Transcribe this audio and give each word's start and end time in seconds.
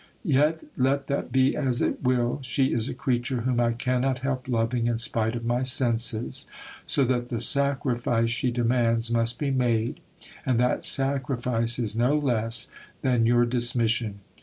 Yet 0.25 0.63
let 0.75 1.05
that 1.05 1.31
be 1.31 1.55
as 1.55 1.79
it 1.79 2.01
will, 2.01 2.39
she 2.41 2.73
is 2.73 2.89
a 2.89 2.93
creature 2.95 3.41
whom 3.41 3.59
I 3.59 3.73
cannot 3.73 4.17
help 4.25 4.47
loving 4.47 4.87
in 4.87 4.97
spite 4.97 5.35
of 5.35 5.45
my 5.45 5.61
senses; 5.61 6.47
so 6.87 7.03
that 7.03 7.27
the 7.29 7.39
sacrifice 7.39 8.31
she 8.31 8.49
demands 8.49 9.11
must 9.11 9.37
be 9.37 9.51
made, 9.51 9.99
and 10.43 10.59
that 10.59 10.83
sacrifice 10.83 11.77
is 11.77 11.95
no 11.95 12.17
less 12.17 12.67
than 13.03 13.27
your 13.27 13.45
dismission. 13.45 14.21